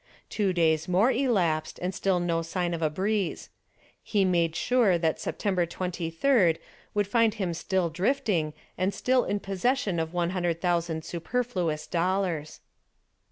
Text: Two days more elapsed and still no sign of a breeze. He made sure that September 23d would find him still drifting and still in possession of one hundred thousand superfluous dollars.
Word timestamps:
Two 0.31 0.51
days 0.51 0.87
more 0.87 1.11
elapsed 1.11 1.77
and 1.79 1.93
still 1.93 2.19
no 2.19 2.41
sign 2.41 2.73
of 2.73 2.81
a 2.81 2.89
breeze. 2.89 3.51
He 4.01 4.25
made 4.25 4.55
sure 4.55 4.97
that 4.97 5.19
September 5.19 5.67
23d 5.67 6.57
would 6.95 7.05
find 7.05 7.35
him 7.35 7.53
still 7.53 7.91
drifting 7.91 8.53
and 8.79 8.95
still 8.95 9.23
in 9.25 9.39
possession 9.39 9.99
of 9.99 10.11
one 10.11 10.31
hundred 10.31 10.59
thousand 10.59 11.05
superfluous 11.05 11.85
dollars. 11.85 12.61